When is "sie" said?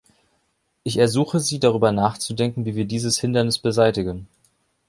1.39-1.59